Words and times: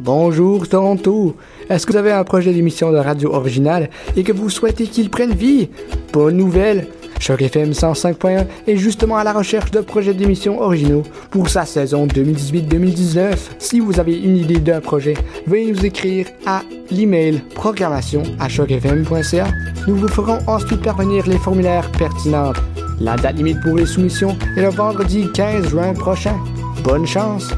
Bonjour 0.00 0.68
Toronto. 0.68 1.34
Est-ce 1.68 1.84
que 1.84 1.92
vous 1.92 1.98
avez 1.98 2.12
un 2.12 2.22
projet 2.22 2.52
d'émission 2.52 2.92
de 2.92 2.98
radio 2.98 3.32
originale 3.32 3.90
et 4.16 4.22
que 4.22 4.30
vous 4.30 4.48
souhaitez 4.48 4.86
qu'il 4.86 5.10
prenne 5.10 5.32
vie? 5.32 5.70
Bonne 6.12 6.36
nouvelle! 6.36 6.86
Choc 7.18 7.42
FM 7.42 7.72
105.1 7.72 8.46
est 8.68 8.76
justement 8.76 9.16
à 9.16 9.24
la 9.24 9.32
recherche 9.32 9.72
de 9.72 9.80
projets 9.80 10.14
d'émissions 10.14 10.60
originaux 10.60 11.02
pour 11.30 11.48
sa 11.48 11.64
saison 11.64 12.06
2018-2019. 12.06 13.36
Si 13.58 13.80
vous 13.80 13.98
avez 13.98 14.16
une 14.16 14.36
idée 14.36 14.60
d'un 14.60 14.80
projet, 14.80 15.14
veuillez 15.48 15.72
nous 15.72 15.84
écrire 15.84 16.26
à 16.46 16.62
l'email 16.92 17.42
programmation 17.56 18.22
à 18.38 18.48
chocfm.ca. 18.48 19.48
Nous 19.88 19.96
vous 19.96 20.08
ferons 20.08 20.38
ensuite 20.46 20.82
parvenir 20.82 21.26
les 21.26 21.38
formulaires 21.38 21.90
pertinents. 21.90 22.52
La 23.00 23.16
date 23.16 23.36
limite 23.36 23.60
pour 23.62 23.76
les 23.76 23.86
soumissions 23.86 24.36
est 24.56 24.62
le 24.62 24.70
vendredi 24.70 25.26
15 25.34 25.70
juin 25.70 25.92
prochain. 25.92 26.36
Bonne 26.84 27.06
chance! 27.06 27.52